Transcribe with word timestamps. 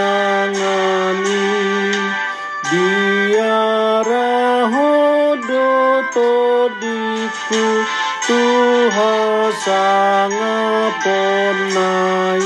diara 2.70 4.30
hodo 4.74 5.69
todiku. 6.14 7.64
Ponai 11.05 12.42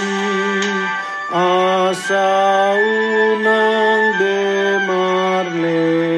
asa 1.33 2.29
unang 2.77 4.05
demarlea 4.21 6.12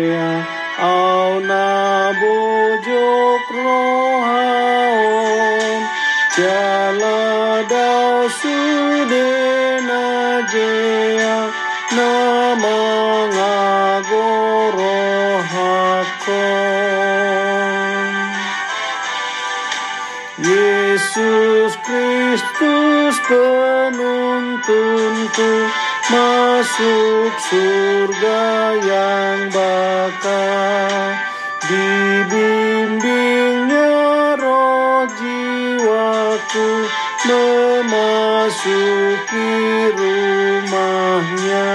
nama 12.54 13.26
ngagorohakon 13.34 14.46
Yesus 20.38 21.74
Kristus 21.82 23.18
penuntunku 23.26 24.62
masuk 26.14 27.34
surga 27.50 28.46
yang 28.86 29.50
bakal 29.50 31.18
dibimbingnya 31.66 32.63
jiwaku 36.44 36.84
memasuki 37.24 38.28
rumahnya 39.96 41.72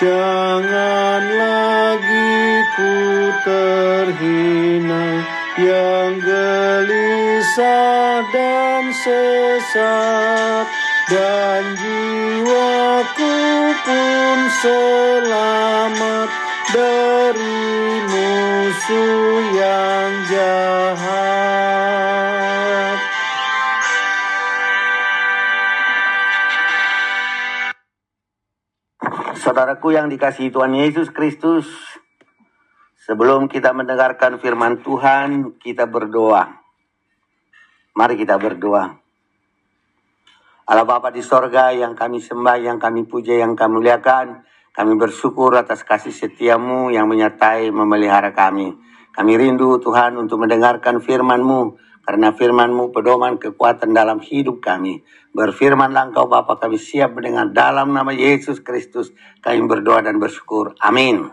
jangan 0.00 1.22
lagi 1.36 2.64
ku 2.76 2.96
terhina 3.44 5.20
yang 5.60 6.16
gelisah 6.24 7.52
dan 8.32 8.88
sesat 8.96 10.64
dan 11.10 11.76
jiwaku 11.76 13.36
pun 13.84 14.38
selamat 14.64 16.28
dari 16.70 17.66
musuh 18.08 19.42
yang 19.52 20.12
jahat. 20.30 20.69
Saudaraku 29.40 29.96
yang 29.96 30.12
dikasihi 30.12 30.52
Tuhan 30.52 30.76
Yesus 30.76 31.08
Kristus, 31.16 31.64
sebelum 33.08 33.48
kita 33.48 33.72
mendengarkan 33.72 34.36
firman 34.36 34.84
Tuhan, 34.84 35.56
kita 35.56 35.88
berdoa. 35.88 36.60
Mari 37.96 38.20
kita 38.20 38.36
berdoa. 38.36 39.00
Allah 40.68 40.84
Bapa 40.84 41.08
di 41.08 41.24
sorga 41.24 41.72
yang 41.72 41.96
kami 41.96 42.20
sembah, 42.20 42.60
yang 42.60 42.76
kami 42.76 43.08
puja, 43.08 43.32
yang 43.32 43.56
kami 43.56 43.80
muliakan, 43.80 44.44
kami 44.76 44.92
bersyukur 45.00 45.56
atas 45.56 45.88
kasih 45.88 46.12
setiamu 46.12 46.92
yang 46.92 47.08
menyertai 47.08 47.72
memelihara 47.72 48.36
kami. 48.36 48.76
Kami 49.20 49.36
rindu 49.36 49.76
Tuhan 49.84 50.16
untuk 50.16 50.40
mendengarkan 50.40 51.04
firman-Mu, 51.04 51.76
karena 52.08 52.32
firman-Mu 52.32 52.88
pedoman 52.88 53.36
kekuatan 53.36 53.92
dalam 53.92 54.16
hidup 54.24 54.64
kami. 54.64 55.04
Berfirmanlah 55.36 56.08
Engkau 56.08 56.24
Bapa 56.24 56.56
kami 56.56 56.80
siap 56.80 57.12
mendengar 57.12 57.52
dalam 57.52 57.92
nama 57.92 58.16
Yesus 58.16 58.64
Kristus. 58.64 59.12
Kami 59.44 59.60
berdoa 59.68 60.00
dan 60.00 60.16
bersyukur. 60.16 60.72
Amin. 60.80 61.28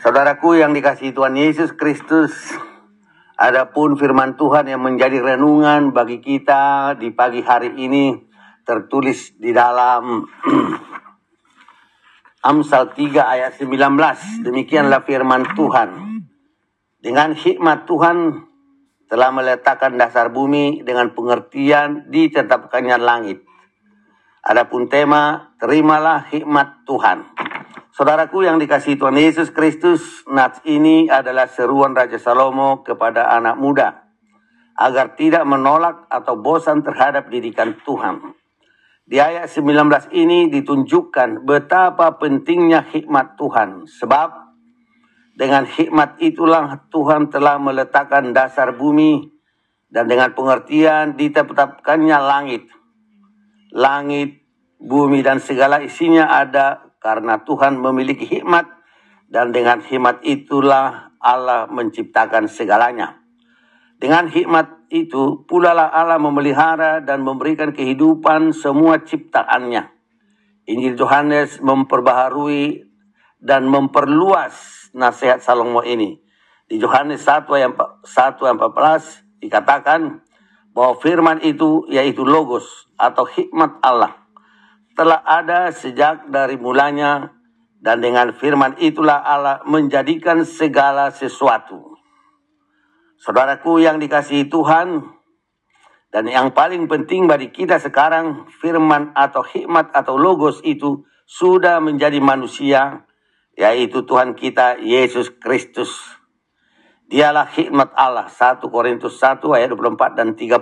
Saudaraku 0.00 0.56
yang 0.56 0.72
dikasihi 0.72 1.12
Tuhan 1.12 1.36
Yesus 1.36 1.76
Kristus, 1.76 2.32
Adapun 3.36 4.00
firman 4.00 4.40
Tuhan 4.40 4.72
yang 4.72 4.80
menjadi 4.80 5.20
renungan 5.20 5.92
bagi 5.92 6.24
kita 6.24 6.96
di 6.96 7.12
pagi 7.12 7.44
hari 7.44 7.76
ini 7.76 8.16
tertulis 8.64 9.36
di 9.36 9.52
dalam 9.52 10.24
Amsal 12.42 12.90
3 12.90 13.22
ayat 13.22 13.54
19. 13.54 13.70
Demikianlah 14.42 15.06
firman 15.06 15.46
Tuhan. 15.54 15.90
Dengan 16.98 17.38
hikmat 17.38 17.86
Tuhan 17.86 18.34
telah 19.06 19.30
meletakkan 19.30 19.94
dasar 19.94 20.26
bumi 20.34 20.82
dengan 20.82 21.14
pengertian 21.14 22.10
ditetapkannya 22.10 22.98
langit. 22.98 23.46
Adapun 24.42 24.90
tema, 24.90 25.54
terimalah 25.62 26.26
hikmat 26.34 26.82
Tuhan. 26.82 27.30
Saudaraku 27.94 28.42
yang 28.42 28.58
dikasihi 28.58 28.98
Tuhan 28.98 29.22
Yesus 29.22 29.54
Kristus, 29.54 30.26
nats 30.26 30.58
ini 30.66 31.06
adalah 31.06 31.46
seruan 31.46 31.94
Raja 31.94 32.18
Salomo 32.18 32.82
kepada 32.82 33.30
anak 33.38 33.54
muda 33.54 34.02
agar 34.74 35.14
tidak 35.14 35.46
menolak 35.46 36.10
atau 36.10 36.34
bosan 36.42 36.82
terhadap 36.82 37.30
didikan 37.30 37.78
Tuhan. 37.86 38.41
Di 39.02 39.18
ayat 39.18 39.50
19 39.50 40.14
ini 40.14 40.46
ditunjukkan 40.46 41.42
betapa 41.42 42.22
pentingnya 42.22 42.86
hikmat 42.86 43.34
Tuhan. 43.34 43.90
Sebab 43.90 44.30
dengan 45.34 45.66
hikmat 45.66 46.22
itulah 46.22 46.86
Tuhan 46.92 47.26
telah 47.26 47.58
meletakkan 47.58 48.30
dasar 48.30 48.78
bumi 48.78 49.26
dan 49.90 50.06
dengan 50.06 50.30
pengertian 50.36 51.18
ditetapkannya 51.18 52.18
langit. 52.22 52.70
Langit, 53.74 54.44
bumi 54.78 55.24
dan 55.24 55.42
segala 55.42 55.82
isinya 55.82 56.30
ada 56.30 56.92
karena 57.02 57.42
Tuhan 57.42 57.82
memiliki 57.82 58.38
hikmat 58.38 58.70
dan 59.26 59.50
dengan 59.50 59.82
hikmat 59.82 60.22
itulah 60.22 61.10
Allah 61.18 61.66
menciptakan 61.66 62.46
segalanya. 62.46 63.21
Dengan 64.02 64.26
hikmat 64.26 64.90
itu 64.90 65.46
pula 65.46 65.70
lah 65.70 65.94
Allah 65.94 66.18
memelihara 66.18 66.98
dan 66.98 67.22
memberikan 67.22 67.70
kehidupan 67.70 68.50
semua 68.50 68.98
ciptaannya. 68.98 69.94
Injil 70.66 70.98
Yohanes 70.98 71.62
memperbaharui 71.62 72.82
dan 73.38 73.70
memperluas 73.70 74.90
nasihat 74.90 75.38
Salomo 75.38 75.86
ini. 75.86 76.18
Di 76.66 76.82
Yohanes 76.82 77.22
1 77.22 77.46
ayat 77.46 77.78
1 77.78 78.42
ayat 78.42 78.56
14 78.58 79.46
dikatakan 79.46 80.00
bahwa 80.74 80.98
firman 80.98 81.38
itu 81.46 81.86
yaitu 81.86 82.26
logos 82.26 82.90
atau 82.98 83.22
hikmat 83.22 83.78
Allah 83.86 84.18
telah 84.98 85.22
ada 85.22 85.70
sejak 85.70 86.26
dari 86.26 86.58
mulanya 86.58 87.38
dan 87.78 88.02
dengan 88.02 88.34
firman 88.34 88.74
itulah 88.82 89.22
Allah 89.22 89.62
menjadikan 89.62 90.42
segala 90.42 91.14
sesuatu. 91.14 91.91
Saudaraku 93.22 93.78
yang 93.78 94.02
dikasihi 94.02 94.50
Tuhan, 94.50 95.06
dan 96.10 96.26
yang 96.26 96.50
paling 96.50 96.90
penting 96.90 97.30
bagi 97.30 97.54
kita 97.54 97.78
sekarang, 97.78 98.50
firman 98.58 99.14
atau 99.14 99.46
hikmat 99.46 99.94
atau 99.94 100.18
logos 100.18 100.58
itu 100.66 101.06
sudah 101.22 101.78
menjadi 101.78 102.18
manusia, 102.18 103.06
yaitu 103.54 104.02
Tuhan 104.02 104.34
kita 104.34 104.82
Yesus 104.82 105.30
Kristus. 105.38 106.18
Dialah 107.06 107.46
hikmat 107.46 107.94
Allah, 107.94 108.26
1 108.26 108.58
Korintus 108.66 109.22
1 109.22 109.38
ayat 109.54 109.70
24 109.70 110.18
dan 110.18 110.34
30. 110.34 110.58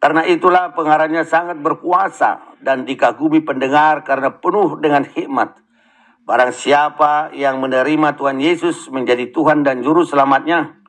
Karena 0.00 0.22
itulah 0.30 0.70
pengarangnya 0.72 1.26
sangat 1.26 1.58
berkuasa 1.58 2.62
dan 2.62 2.86
dikagumi 2.86 3.42
pendengar 3.42 4.06
karena 4.06 4.38
penuh 4.38 4.78
dengan 4.78 5.02
hikmat. 5.02 5.58
Barang 6.24 6.54
siapa 6.54 7.34
yang 7.34 7.58
menerima 7.58 8.14
Tuhan 8.14 8.38
Yesus 8.38 8.86
menjadi 8.88 9.28
Tuhan 9.34 9.66
dan 9.66 9.84
Juru 9.84 10.06
Selamatnya, 10.06 10.79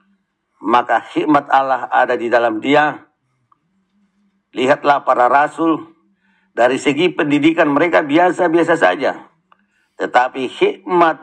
maka 0.61 1.01
hikmat 1.01 1.49
Allah 1.49 1.89
ada 1.89 2.13
di 2.13 2.29
dalam 2.29 2.61
dia. 2.61 3.09
Lihatlah 4.53 5.01
para 5.01 5.25
rasul, 5.25 5.91
dari 6.53 6.77
segi 6.77 7.09
pendidikan 7.11 7.71
mereka 7.71 8.05
biasa-biasa 8.05 8.75
saja. 8.77 9.31
Tetapi 9.97 10.47
hikmat 10.47 11.17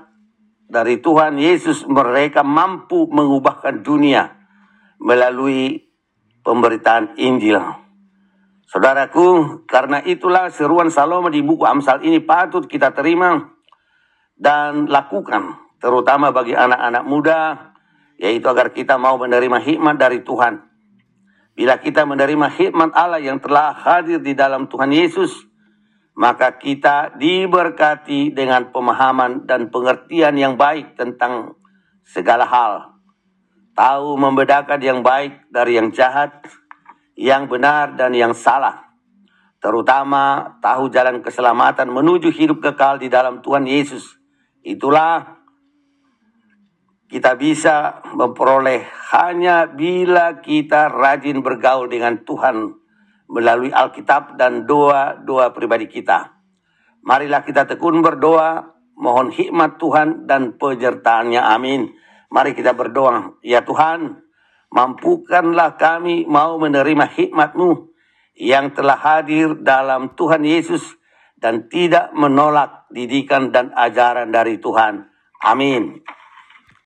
dari 0.69 1.01
Tuhan 1.01 1.39
Yesus 1.39 1.87
mereka 1.89 2.43
mampu 2.45 3.09
mengubahkan 3.09 3.81
dunia 3.81 4.37
melalui 4.99 5.89
pemberitaan 6.43 7.17
Injil. 7.17 7.61
Saudaraku, 8.69 9.65
karena 9.65 10.05
itulah 10.05 10.53
seruan 10.53 10.93
Salomo 10.93 11.33
di 11.33 11.41
buku 11.41 11.65
Amsal 11.65 12.05
ini 12.05 12.21
patut 12.21 12.69
kita 12.69 12.93
terima 12.93 13.41
dan 14.37 14.85
lakukan, 14.93 15.57
terutama 15.81 16.37
bagi 16.37 16.53
anak-anak 16.53 17.05
muda, 17.09 17.68
yaitu 18.19 18.45
agar 18.51 18.75
kita 18.75 18.99
mau 18.99 19.15
menerima 19.17 19.63
hikmat 19.63 19.97
dari 19.97 20.27
Tuhan. 20.27 20.59
Bila 21.55 21.79
kita 21.79 22.03
menerima 22.07 22.51
hikmat 22.51 22.91
Allah 22.95 23.23
yang 23.23 23.39
telah 23.39 23.75
hadir 23.75 24.19
di 24.19 24.35
dalam 24.35 24.67
Tuhan 24.67 24.91
Yesus, 24.91 25.47
maka 26.19 26.59
kita 26.59 27.15
diberkati 27.15 28.35
dengan 28.35 28.75
pemahaman 28.75 29.47
dan 29.47 29.71
pengertian 29.71 30.35
yang 30.35 30.59
baik 30.59 30.99
tentang 30.99 31.55
segala 32.03 32.43
hal. 32.43 32.99
Tahu 33.79 34.19
membedakan 34.19 34.83
yang 34.83 35.01
baik 35.07 35.47
dari 35.55 35.79
yang 35.79 35.95
jahat, 35.95 36.43
yang 37.15 37.47
benar 37.47 37.95
dan 37.95 38.11
yang 38.19 38.35
salah. 38.35 38.91
Terutama 39.63 40.55
tahu 40.59 40.91
jalan 40.91 41.23
keselamatan 41.23 41.91
menuju 41.91 42.35
hidup 42.35 42.63
kekal 42.63 42.99
di 42.99 43.07
dalam 43.07 43.39
Tuhan 43.43 43.67
Yesus. 43.67 44.19
Itulah 44.63 45.38
kita 47.09 47.41
bisa 47.41 48.05
memperoleh 48.13 48.85
hanya 49.17 49.65
bila 49.65 50.45
kita 50.45 50.93
rajin 50.93 51.41
bergaul 51.41 51.89
dengan 51.89 52.21
Tuhan 52.21 52.77
melalui 53.33 53.73
Alkitab 53.73 54.37
dan 54.37 54.69
doa-doa 54.69 55.57
pribadi 55.57 55.89
kita. 55.89 56.37
Marilah 57.01 57.45
kita 57.45 57.65
tekun 57.65 58.05
berdoa, 58.05 58.77
mohon 58.97 59.33
hikmat 59.33 59.81
Tuhan 59.81 60.29
dan 60.29 60.61
penyertaannya. 60.61 61.41
Amin. 61.41 61.89
Mari 62.29 62.53
kita 62.53 62.77
berdoa. 62.77 63.41
Ya 63.41 63.65
Tuhan, 63.65 64.21
mampukanlah 64.69 65.81
kami 65.81 66.29
mau 66.29 66.61
menerima 66.61 67.09
hikmat-Mu 67.09 67.89
yang 68.37 68.77
telah 68.77 69.01
hadir 69.01 69.57
dalam 69.65 70.13
Tuhan 70.13 70.45
Yesus 70.45 70.85
dan 71.41 71.73
tidak 71.73 72.13
menolak 72.13 72.85
didikan 72.93 73.49
dan 73.49 73.73
ajaran 73.73 74.29
dari 74.29 74.61
Tuhan. 74.61 75.09
Amin. 75.41 76.05